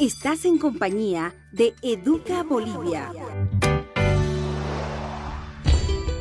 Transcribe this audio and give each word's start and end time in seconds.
Estás 0.00 0.44
en 0.44 0.58
compañía 0.58 1.34
de 1.50 1.74
Educa 1.82 2.44
Bolivia. 2.44 3.10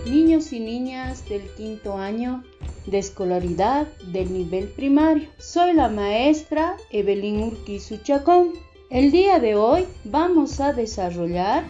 Niños 0.04 0.52
y 0.52 0.60
niñas 0.60 1.30
del 1.30 1.44
quinto 1.54 1.96
año 1.96 2.44
de 2.88 2.98
escolaridad 2.98 3.86
del 4.12 4.34
nivel 4.34 4.70
primario. 4.70 5.30
Soy 5.38 5.74
la 5.74 5.90
maestra 5.90 6.76
Evelyn 6.90 7.44
Urquizu 7.44 7.98
Chacón. 7.98 8.54
El 8.90 9.12
día 9.12 9.38
de 9.40 9.54
hoy 9.54 9.86
vamos 10.06 10.60
a 10.60 10.74
desarrollar 10.74 11.64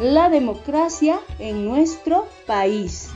la 0.00 0.30
democracia 0.30 1.20
en 1.38 1.64
nuestro 1.64 2.26
país. 2.48 3.10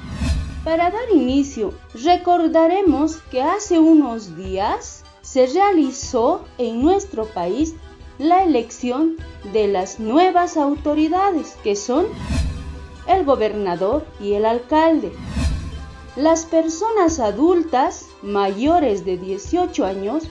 Para 0.63 0.93
dar 0.93 1.11
inicio, 1.13 1.75
recordaremos 1.93 3.17
que 3.33 3.43
hace 3.43 3.81
unos 3.81 4.37
días 4.37 5.03
se 5.23 5.47
realizó 5.47 6.45
en 6.59 6.83
nuestro 6.83 7.25
país 7.25 7.75
la 8.19 8.45
elección 8.45 9.17
de 9.53 9.69
las 9.69 9.99
nuevas 9.99 10.57
autoridades, 10.57 11.57
que 11.63 11.77
son 11.77 12.07
el 13.07 13.25
gobernador 13.25 14.07
y 14.21 14.35
el 14.35 14.47
alcalde. 14.47 15.13
Las 16.17 16.45
personas 16.45 17.21
adultas 17.21 18.07
mayores 18.23 19.05
de 19.05 19.17
18 19.17 19.85
años 19.85 20.25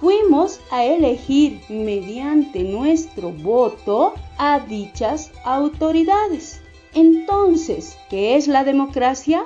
fuimos 0.00 0.60
a 0.70 0.84
elegir 0.84 1.60
mediante 1.68 2.64
nuestro 2.64 3.30
voto 3.30 4.14
a 4.38 4.60
dichas 4.60 5.30
autoridades. 5.44 6.60
Entonces, 6.94 7.96
¿qué 8.08 8.36
es 8.36 8.48
la 8.48 8.64
democracia? 8.64 9.44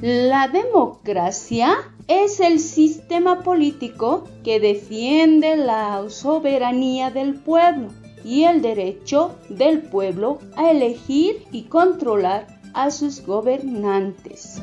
La 0.00 0.46
democracia 0.46 1.74
es 2.06 2.38
el 2.38 2.60
sistema 2.60 3.42
político 3.42 4.28
que 4.44 4.60
defiende 4.60 5.56
la 5.56 6.08
soberanía 6.08 7.10
del 7.10 7.34
pueblo 7.34 7.88
y 8.24 8.44
el 8.44 8.62
derecho 8.62 9.34
del 9.48 9.82
pueblo 9.82 10.38
a 10.54 10.70
elegir 10.70 11.44
y 11.50 11.64
controlar 11.64 12.46
a 12.74 12.92
sus 12.92 13.26
gobernantes. 13.26 14.62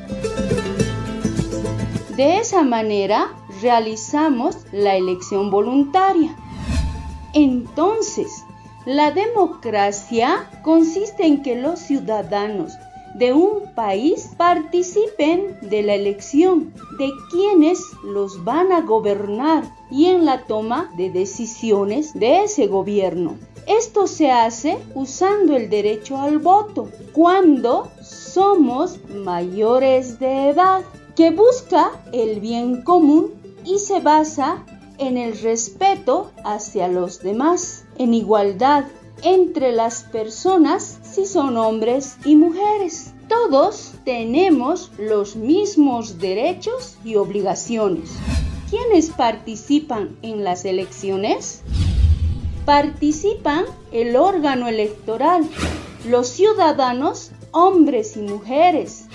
De 2.16 2.38
esa 2.38 2.62
manera 2.62 3.28
realizamos 3.60 4.56
la 4.72 4.96
elección 4.96 5.50
voluntaria. 5.50 6.34
Entonces, 7.34 8.42
la 8.86 9.10
democracia 9.10 10.48
consiste 10.62 11.26
en 11.26 11.42
que 11.42 11.56
los 11.56 11.78
ciudadanos 11.78 12.72
de 13.18 13.32
un 13.32 13.74
país 13.74 14.30
participen 14.36 15.58
de 15.62 15.82
la 15.82 15.94
elección 15.94 16.74
de 16.98 17.10
quienes 17.30 17.80
los 18.04 18.44
van 18.44 18.72
a 18.72 18.82
gobernar 18.82 19.64
y 19.90 20.06
en 20.06 20.24
la 20.24 20.44
toma 20.44 20.90
de 20.96 21.10
decisiones 21.10 22.12
de 22.14 22.44
ese 22.44 22.66
gobierno. 22.66 23.36
Esto 23.66 24.06
se 24.06 24.30
hace 24.30 24.78
usando 24.94 25.56
el 25.56 25.70
derecho 25.70 26.18
al 26.18 26.38
voto 26.38 26.88
cuando 27.12 27.88
somos 28.02 29.00
mayores 29.08 30.20
de 30.20 30.50
edad, 30.50 30.82
que 31.16 31.30
busca 31.30 31.90
el 32.12 32.40
bien 32.40 32.82
común 32.82 33.32
y 33.64 33.78
se 33.78 34.00
basa 34.00 34.64
en 34.98 35.16
el 35.16 35.38
respeto 35.40 36.30
hacia 36.44 36.86
los 36.88 37.20
demás, 37.22 37.86
en 37.98 38.14
igualdad 38.14 38.84
entre 39.22 39.72
las 39.72 40.02
personas 40.04 40.98
si 41.02 41.26
son 41.26 41.56
hombres 41.56 42.16
y 42.24 42.36
mujeres. 42.36 43.12
Todos 43.28 43.92
tenemos 44.04 44.92
los 44.98 45.36
mismos 45.36 46.18
derechos 46.18 46.96
y 47.04 47.16
obligaciones. 47.16 48.10
¿Quiénes 48.70 49.10
participan 49.10 50.16
en 50.22 50.44
las 50.44 50.64
elecciones? 50.64 51.62
Participan 52.64 53.64
el 53.92 54.16
órgano 54.16 54.68
electoral, 54.68 55.44
los 56.08 56.28
ciudadanos, 56.28 57.30
hombres 57.52 58.16
y 58.16 58.20
mujeres, 58.20 59.06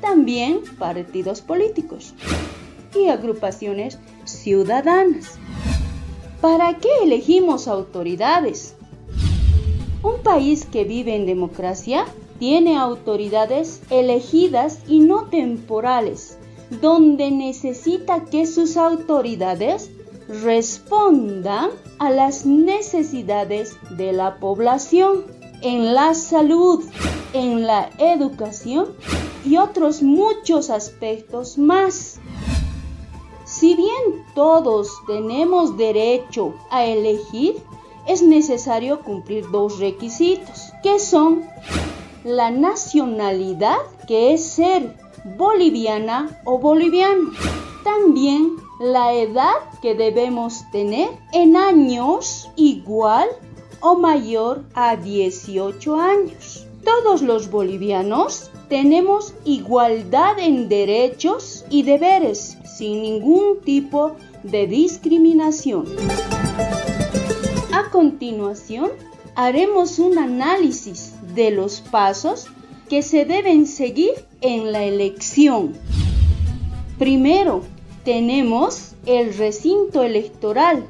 también 0.00 0.60
partidos 0.78 1.40
políticos 1.40 2.14
y 2.94 3.08
agrupaciones 3.08 3.98
ciudadanas. 4.24 5.38
¿Para 6.40 6.74
qué 6.78 6.90
elegimos 7.02 7.68
autoridades? 7.68 8.76
Un 10.04 10.22
país 10.22 10.66
que 10.66 10.84
vive 10.84 11.16
en 11.16 11.24
democracia 11.24 12.04
tiene 12.38 12.76
autoridades 12.76 13.80
elegidas 13.88 14.80
y 14.86 15.00
no 15.00 15.28
temporales, 15.30 16.36
donde 16.82 17.30
necesita 17.30 18.26
que 18.26 18.46
sus 18.46 18.76
autoridades 18.76 19.90
respondan 20.28 21.70
a 21.98 22.10
las 22.10 22.44
necesidades 22.44 23.78
de 23.96 24.12
la 24.12 24.36
población 24.40 25.24
en 25.62 25.94
la 25.94 26.12
salud, 26.12 26.84
en 27.32 27.66
la 27.66 27.88
educación 27.96 28.88
y 29.42 29.56
otros 29.56 30.02
muchos 30.02 30.68
aspectos 30.68 31.56
más. 31.56 32.20
Si 33.46 33.74
bien 33.74 34.26
todos 34.34 34.90
tenemos 35.06 35.78
derecho 35.78 36.54
a 36.70 36.84
elegir, 36.84 37.54
es 38.06 38.22
necesario 38.22 39.00
cumplir 39.00 39.50
dos 39.50 39.78
requisitos, 39.78 40.72
que 40.82 40.98
son 40.98 41.44
la 42.24 42.50
nacionalidad, 42.50 43.78
que 44.06 44.34
es 44.34 44.44
ser 44.44 44.96
boliviana 45.36 46.40
o 46.44 46.58
boliviano. 46.58 47.30
También 47.82 48.56
la 48.80 49.12
edad 49.12 49.54
que 49.82 49.94
debemos 49.94 50.64
tener 50.72 51.08
en 51.32 51.56
años 51.56 52.50
igual 52.56 53.28
o 53.80 53.96
mayor 53.96 54.64
a 54.74 54.96
18 54.96 55.96
años. 55.96 56.66
Todos 56.84 57.22
los 57.22 57.50
bolivianos 57.50 58.50
tenemos 58.68 59.34
igualdad 59.44 60.38
en 60.38 60.68
derechos 60.68 61.64
y 61.70 61.82
deberes 61.82 62.58
sin 62.76 63.02
ningún 63.02 63.60
tipo 63.62 64.12
de 64.42 64.66
discriminación. 64.66 65.86
Continuación, 67.94 68.90
haremos 69.36 70.00
un 70.00 70.18
análisis 70.18 71.12
de 71.32 71.52
los 71.52 71.80
pasos 71.80 72.48
que 72.88 73.02
se 73.02 73.24
deben 73.24 73.68
seguir 73.68 74.10
en 74.40 74.72
la 74.72 74.82
elección. 74.82 75.74
Primero, 76.98 77.62
tenemos 78.04 78.96
el 79.06 79.32
recinto 79.34 80.02
electoral, 80.02 80.84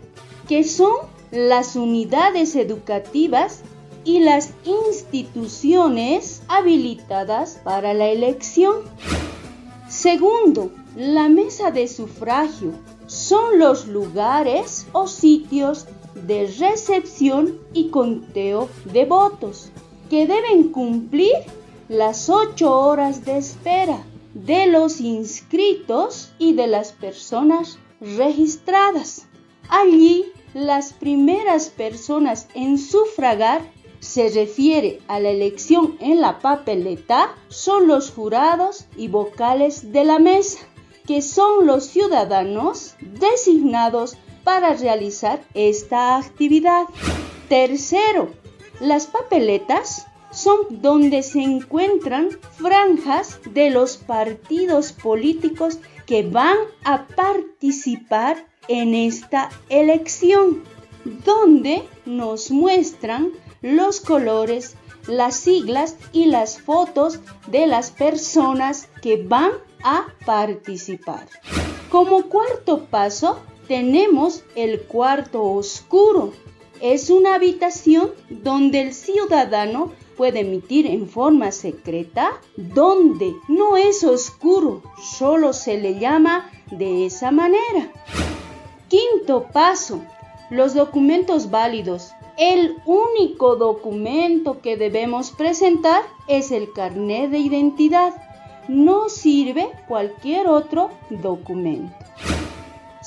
que 0.49 0.65
son 0.65 0.95
las 1.31 1.77
unidades 1.77 2.57
educativas 2.57 3.61
y 4.07 4.21
las 4.21 4.55
instituciones 4.65 6.41
habilitadas 6.49 7.61
para 7.63 7.93
la 7.93 8.09
elección. 8.09 8.77
Segundo, 9.91 10.73
la 10.97 11.29
mesa 11.29 11.71
de 11.71 11.87
sufragio 11.87 12.73
son 13.07 13.59
los 13.59 13.89
lugares 13.89 14.87
o 14.93 15.07
sitios 15.07 15.87
de 16.15 16.47
recepción 16.59 17.59
y 17.73 17.89
conteo 17.89 18.69
de 18.85 19.05
votos 19.05 19.71
que 20.11 20.27
deben 20.27 20.71
cumplir 20.71 21.35
las 21.89 22.29
ocho 22.29 22.73
horas 22.73 23.25
de 23.25 23.39
espera 23.39 23.99
de 24.35 24.67
los 24.67 25.01
inscritos 25.01 26.33
y 26.39 26.55
de 26.55 26.67
las 26.67 26.93
personas 26.93 27.79
registradas. 28.01 29.27
Allí, 29.69 30.27
las 30.53 30.93
primeras 30.93 31.69
personas 31.69 32.49
en 32.55 32.79
sufragar 32.79 33.63
se 34.01 34.29
refiere 34.29 35.01
a 35.09 35.19
la 35.19 35.31
elección 35.31 35.97
en 36.01 36.21
la 36.21 36.39
papeleta 36.39 37.35
son 37.49 37.89
los 37.89 38.11
jurados 38.11 38.85
y 38.97 39.09
vocales 39.09 39.93
de 39.93 40.05
la 40.05 40.19
mesa, 40.19 40.59
que 41.07 41.23
son 41.23 41.67
los 41.67 41.87
ciudadanos 41.87 42.95
designados 43.01 44.17
para 44.45 44.75
realizar 44.75 45.43
esta 45.55 46.17
actividad. 46.17 46.85
Tercero, 47.49 48.31
las 48.81 49.07
papeletas 49.07 50.07
son 50.31 50.83
donde 50.83 51.23
se 51.23 51.41
encuentran 51.41 52.29
franjas 52.53 53.41
de 53.51 53.71
los 53.71 53.97
partidos 53.97 54.93
políticos 54.93 55.79
que 56.07 56.23
van 56.23 56.57
a 56.85 57.07
participar 57.07 58.47
en 58.69 58.95
esta 58.95 59.51
elección, 59.69 60.65
donde 61.25 61.83
nos 62.05 62.51
muestran 62.51 63.31
los 63.63 64.01
colores, 64.01 64.77
las 65.07 65.37
siglas 65.37 65.97
y 66.13 66.27
las 66.27 66.61
fotos 66.61 67.21
de 67.47 67.67
las 67.67 67.91
personas 67.91 68.89
que 69.03 69.23
van 69.23 69.53
a 69.83 70.07
participar. 70.25 71.29
Como 71.91 72.29
cuarto 72.29 72.87
paso, 72.87 73.39
tenemos 73.67 74.45
el 74.55 74.83
cuarto 74.83 75.43
oscuro. 75.43 76.33
Es 76.81 77.11
una 77.11 77.35
habitación 77.35 78.11
donde 78.29 78.81
el 78.81 78.95
ciudadano 78.95 79.93
puede 80.17 80.41
emitir 80.41 80.87
en 80.87 81.09
forma 81.09 81.51
secreta, 81.53 82.33
donde 82.57 83.35
no 83.49 83.77
es 83.77 84.05
oscuro, 84.05 84.83
solo 85.03 85.53
se 85.53 85.79
le 85.79 85.99
llama 85.99 86.51
de 86.71 87.07
esa 87.07 87.31
manera. 87.31 87.91
Quinto 88.89 89.47
paso, 89.53 90.03
los 90.51 90.75
documentos 90.75 91.51
válidos. 91.51 92.13
El 92.37 92.77
único 92.85 93.57
documento 93.57 94.61
que 94.61 94.77
debemos 94.77 95.31
presentar 95.31 96.03
es 96.27 96.51
el 96.51 96.73
carnet 96.73 97.31
de 97.31 97.39
identidad. 97.39 98.15
No 98.69 99.09
sirve 99.09 99.69
cualquier 99.87 100.49
otro 100.49 100.91
documento. 101.11 102.04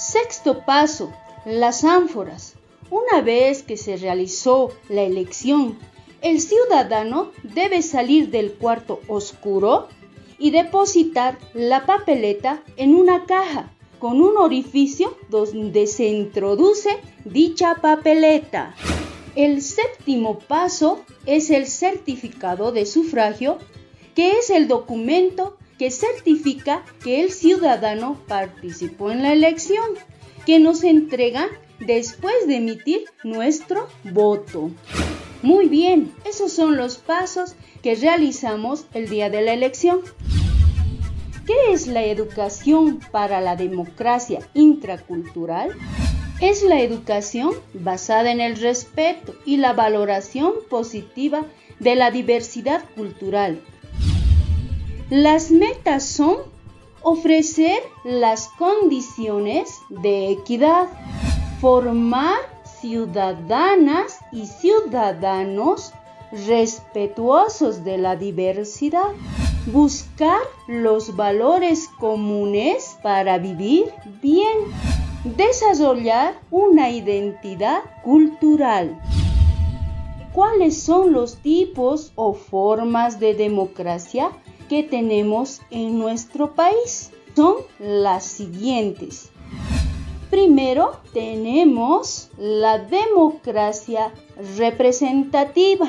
Sexto 0.10 0.64
paso, 0.64 1.12
las 1.44 1.84
ánforas. 1.84 2.54
Una 2.90 3.22
vez 3.22 3.62
que 3.62 3.76
se 3.76 3.98
realizó 3.98 4.72
la 4.88 5.02
elección, 5.02 5.78
el 6.22 6.40
ciudadano 6.40 7.32
debe 7.44 7.82
salir 7.82 8.30
del 8.30 8.54
cuarto 8.54 9.02
oscuro 9.10 9.90
y 10.40 10.52
depositar 10.52 11.38
la 11.54 11.86
papeleta 11.86 12.64
en 12.78 12.96
una 12.96 13.26
caja 13.26 13.70
con 14.00 14.22
un 14.22 14.38
orificio 14.38 15.14
donde 15.28 15.88
se 15.88 16.06
introduce 16.06 16.90
dicha 17.26 17.76
papeleta. 17.82 18.76
El 19.36 19.62
séptimo 19.62 20.40
paso 20.40 21.04
es 21.26 21.50
el 21.50 21.68
certificado 21.68 22.72
de 22.72 22.86
sufragio, 22.86 23.58
que 24.16 24.38
es 24.40 24.52
el 24.52 24.70
documento 24.70 25.58
que 25.78 25.92
certifica 25.92 26.84
que 27.04 27.22
el 27.22 27.32
ciudadano 27.32 28.20
participó 28.28 29.12
en 29.12 29.24
la 29.24 29.34
elección, 29.34 29.86
que 30.46 30.60
nos 30.60 30.84
entregan 30.84 31.50
después 31.80 32.48
de 32.48 32.58
emitir 32.58 33.06
nuestro 33.24 33.88
voto. 34.04 34.72
Muy 35.44 35.68
bien, 35.68 36.12
esos 36.26 36.52
son 36.52 36.78
los 36.78 36.98
pasos 36.98 37.56
que 37.84 37.96
realizamos 37.96 38.86
el 38.94 39.08
día 39.08 39.30
de 39.30 39.42
la 39.42 39.54
elección. 39.54 40.02
¿Qué 41.46 41.72
es 41.72 41.88
la 41.88 42.04
educación 42.04 43.00
para 43.12 43.40
la 43.40 43.56
democracia 43.56 44.40
intracultural? 44.54 45.72
Es 46.42 46.64
la 46.64 46.82
educación 46.82 47.52
basada 47.74 48.32
en 48.32 48.42
el 48.42 48.58
respeto 48.58 49.34
y 49.46 49.58
la 49.58 49.74
valoración 49.74 50.54
positiva 50.70 51.46
de 51.80 51.96
la 51.96 52.12
diversidad 52.12 52.84
cultural. 52.96 53.62
Las 55.10 55.52
metas 55.52 56.04
son 56.04 56.36
ofrecer 57.02 57.80
las 58.04 58.50
condiciones 58.50 59.70
de 59.88 60.32
equidad, 60.32 60.90
formar 61.62 62.36
ciudadanas 62.82 64.20
y 64.34 64.48
ciudadanos 64.48 65.94
respetuosos 66.46 67.86
de 67.86 67.98
la 68.00 68.18
diversidad, 68.18 69.14
buscar 69.68 70.42
los 70.68 71.16
valores 71.16 71.88
comunes 72.02 72.98
para 73.02 73.38
vivir 73.38 73.86
bien, 74.22 74.58
desarrollar 75.24 76.38
una 76.52 76.90
identidad 76.90 77.80
cultural. 78.04 79.00
¿Cuáles 80.34 80.84
son 80.84 81.14
los 81.14 81.38
tipos 81.38 82.12
o 82.16 82.34
formas 82.34 83.22
de 83.22 83.36
democracia 83.36 84.32
que 84.68 84.84
tenemos 84.84 85.62
en 85.72 86.00
nuestro 86.00 86.54
país? 86.54 87.12
Son 87.36 87.56
las 87.80 88.26
siguientes. 88.26 89.30
Primero 90.30 91.00
tenemos 91.14 92.30
la 92.38 92.80
democracia 92.80 94.12
representativa. 94.58 95.88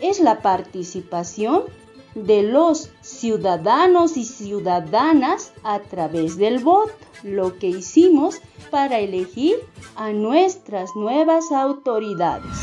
Es 0.00 0.20
la 0.20 0.40
participación 0.40 1.64
de 2.14 2.42
los 2.42 2.90
ciudadanos 3.02 4.16
y 4.16 4.24
ciudadanas 4.24 5.52
a 5.62 5.80
través 5.80 6.38
del 6.38 6.64
voto, 6.64 6.94
lo 7.22 7.58
que 7.58 7.68
hicimos 7.68 8.40
para 8.70 8.98
elegir 8.98 9.56
a 9.96 10.12
nuestras 10.12 10.96
nuevas 10.96 11.52
autoridades. 11.52 12.56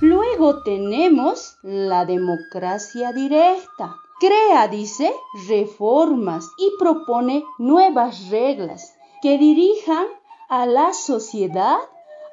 Luego 0.00 0.62
tenemos 0.62 1.56
la 1.62 2.04
democracia 2.04 3.12
directa. 3.12 3.96
Crea, 4.20 4.66
dice, 4.66 5.12
reformas 5.46 6.50
y 6.58 6.72
propone 6.76 7.44
nuevas 7.56 8.28
reglas 8.30 8.96
que 9.22 9.38
dirijan 9.38 10.06
a 10.48 10.66
la 10.66 10.92
sociedad 10.92 11.78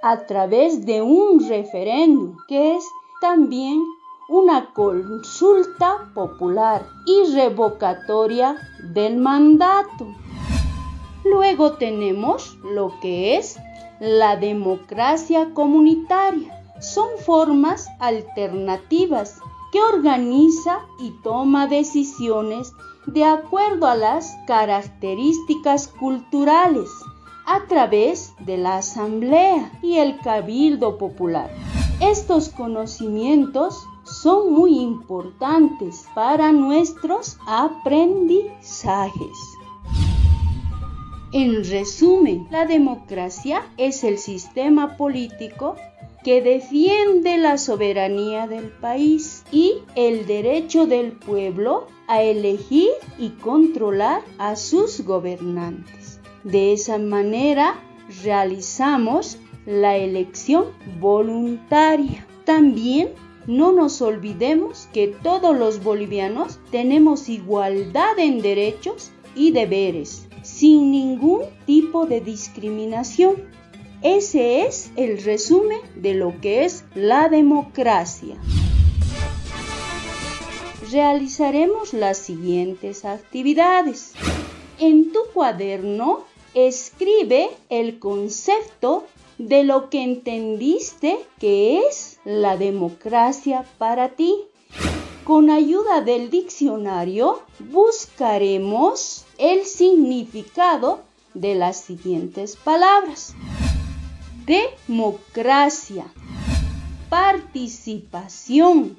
a 0.02 0.26
través 0.26 0.84
de 0.86 1.04
un 1.04 1.48
referéndum, 1.48 2.38
que 2.48 2.76
es 2.76 2.84
también 3.22 3.84
una 4.30 4.74
consulta 4.74 6.12
popular 6.16 6.88
y 7.06 7.32
revocatoria 7.36 8.56
del 8.94 9.18
mandato. 9.18 10.08
Luego 11.24 11.74
tenemos 11.74 12.58
lo 12.64 13.00
que 13.00 13.38
es 13.38 13.60
la 14.00 14.38
democracia 14.38 15.54
comunitaria. 15.54 16.52
Son 16.80 17.10
formas 17.20 17.88
alternativas 18.00 19.40
que 19.76 19.82
organiza 19.82 20.86
y 20.98 21.12
toma 21.22 21.68
decisiones 21.68 22.72
de 23.08 23.26
acuerdo 23.26 23.88
a 23.88 23.96
las 23.98 24.34
características 24.48 25.90
culturales 25.90 26.90
a 27.46 27.66
través 27.68 28.32
de 28.40 28.56
la 28.56 28.78
asamblea 28.78 29.78
y 29.82 29.98
el 29.98 30.18
cabildo 30.20 30.98
popular. 30.98 31.54
Estos 32.00 32.48
conocimientos 32.48 33.86
son 34.06 34.54
muy 34.54 34.80
importantes 34.80 36.06
para 36.16 36.54
nuestros 36.54 37.38
aprendizajes. 37.46 39.38
En 41.34 41.66
resumen, 41.66 42.48
la 42.50 42.66
democracia 42.66 43.70
es 43.76 44.06
el 44.06 44.20
sistema 44.20 44.96
político 44.96 45.76
que 46.26 46.42
defiende 46.42 47.38
la 47.38 47.60
soberanía 47.60 48.48
del 48.48 48.70
país 48.70 49.44
y 49.52 49.76
el 49.94 50.26
derecho 50.26 50.88
del 50.88 51.12
pueblo 51.12 51.86
a 52.08 52.24
elegir 52.24 52.90
y 53.20 53.30
controlar 53.30 54.24
a 54.40 54.56
sus 54.56 55.02
gobernantes. 55.02 56.20
De 56.44 56.74
esa 56.74 56.98
manera 56.98 57.80
realizamos 58.24 59.38
la 59.68 59.98
elección 59.98 60.66
voluntaria. 61.00 62.26
También 62.44 63.10
no 63.46 63.72
nos 63.72 64.02
olvidemos 64.02 64.90
que 64.94 65.10
todos 65.10 65.56
los 65.56 65.84
bolivianos 65.84 66.58
tenemos 66.72 67.30
igualdad 67.30 68.18
en 68.18 68.42
derechos 68.42 69.12
y 69.36 69.52
deberes, 69.52 70.28
sin 70.42 70.90
ningún 70.90 71.42
tipo 71.68 72.08
de 72.08 72.20
discriminación. 72.20 73.36
Ese 74.02 74.66
es 74.66 74.92
el 74.96 75.24
resumen 75.24 75.80
de 75.96 76.14
lo 76.14 76.40
que 76.42 76.66
es 76.66 76.84
la 76.94 77.30
democracia. 77.30 78.36
Realizaremos 80.92 81.94
las 81.94 82.18
siguientes 82.18 83.06
actividades. 83.06 84.14
En 84.80 85.12
tu 85.12 85.20
cuaderno 85.34 86.24
escribe 86.54 87.50
el 87.70 88.00
concepto 88.00 89.06
de 89.38 89.64
lo 89.64 89.90
que 89.90 90.04
entendiste 90.04 91.20
que 91.40 91.80
es 91.80 92.20
la 92.24 92.58
democracia 92.58 93.66
para 93.78 94.10
ti. 94.10 94.36
Con 95.24 95.50
ayuda 95.50 96.02
del 96.02 96.30
diccionario 96.30 97.42
buscaremos 97.60 99.26
el 99.38 99.66
significado 99.66 101.02
de 101.34 101.56
las 101.56 101.78
siguientes 101.78 102.56
palabras. 102.56 103.34
Democracia, 104.46 106.06
participación, 107.10 108.96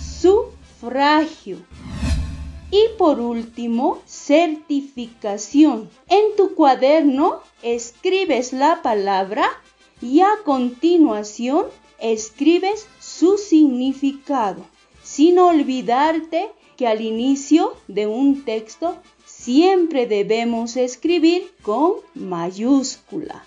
sufragio, 0.00 1.56
y 2.70 2.84
por 2.96 3.18
último, 3.18 3.98
certificación. 4.06 5.90
En 6.08 6.36
tu 6.36 6.54
cuaderno 6.54 7.40
escribes 7.62 8.52
la 8.52 8.80
palabra 8.82 9.48
y 10.00 10.20
a 10.20 10.30
continuación 10.44 11.66
escribes 11.98 12.86
su 13.00 13.36
significado, 13.36 14.64
sin 15.02 15.40
olvidarte 15.40 16.50
que 16.76 16.86
al 16.86 17.00
inicio 17.00 17.74
de 17.88 18.06
un 18.06 18.44
texto 18.44 18.96
siempre 19.24 20.06
debemos 20.06 20.76
escribir 20.76 21.50
con 21.62 21.94
mayúscula. 22.14 23.44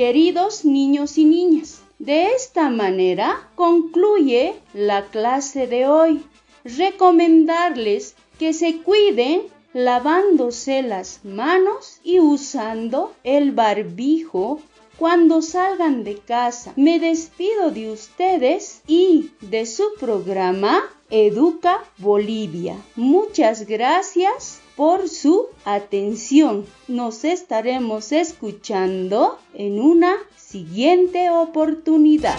Queridos 0.00 0.64
niños 0.64 1.18
y 1.18 1.26
niñas, 1.26 1.82
de 1.98 2.32
esta 2.32 2.70
manera 2.70 3.46
concluye 3.54 4.54
la 4.72 5.04
clase 5.08 5.66
de 5.66 5.86
hoy 5.88 6.22
recomendarles 6.64 8.14
que 8.38 8.54
se 8.54 8.78
cuiden 8.78 9.42
lavándose 9.74 10.80
las 10.80 11.22
manos 11.22 12.00
y 12.02 12.18
usando 12.18 13.12
el 13.24 13.52
barbijo 13.52 14.62
cuando 14.96 15.42
salgan 15.42 16.02
de 16.02 16.16
casa. 16.16 16.72
Me 16.76 16.98
despido 16.98 17.70
de 17.70 17.90
ustedes 17.90 18.80
y 18.86 19.32
de 19.42 19.66
su 19.66 19.84
programa 20.00 20.82
Educa 21.10 21.84
Bolivia. 21.98 22.74
Muchas 22.96 23.66
gracias 23.66 24.62
por 24.80 25.10
su 25.10 25.48
atención. 25.66 26.64
Nos 26.88 27.24
estaremos 27.24 28.12
escuchando 28.12 29.38
en 29.52 29.78
una 29.78 30.14
siguiente 30.38 31.28
oportunidad. 31.28 32.38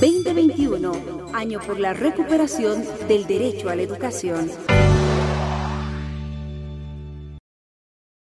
2021, 0.00 0.92
año 1.34 1.60
por 1.66 1.78
la 1.78 1.92
recuperación 1.92 2.82
del 3.08 3.26
derecho 3.26 3.68
a 3.68 3.74
la 3.74 3.82
educación. 3.82 4.50